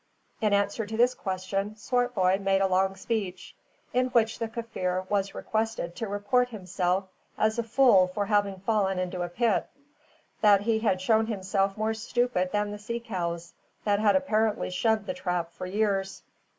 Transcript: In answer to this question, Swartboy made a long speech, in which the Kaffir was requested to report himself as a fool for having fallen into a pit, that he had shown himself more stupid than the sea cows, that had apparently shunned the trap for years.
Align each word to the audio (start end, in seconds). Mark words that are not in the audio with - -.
In 0.41 0.51
answer 0.51 0.87
to 0.87 0.97
this 0.97 1.13
question, 1.13 1.75
Swartboy 1.75 2.39
made 2.39 2.59
a 2.61 2.65
long 2.67 2.95
speech, 2.95 3.53
in 3.93 4.07
which 4.07 4.39
the 4.39 4.47
Kaffir 4.47 5.07
was 5.11 5.35
requested 5.35 5.95
to 5.97 6.07
report 6.07 6.49
himself 6.49 7.07
as 7.37 7.59
a 7.59 7.63
fool 7.63 8.07
for 8.07 8.25
having 8.25 8.61
fallen 8.61 8.97
into 8.97 9.21
a 9.21 9.29
pit, 9.29 9.69
that 10.41 10.61
he 10.61 10.79
had 10.79 11.01
shown 11.01 11.27
himself 11.27 11.77
more 11.77 11.93
stupid 11.93 12.51
than 12.51 12.71
the 12.71 12.79
sea 12.79 12.99
cows, 12.99 13.53
that 13.85 13.99
had 13.99 14.15
apparently 14.15 14.71
shunned 14.71 15.05
the 15.05 15.13
trap 15.13 15.51
for 15.51 15.67
years. 15.67 16.23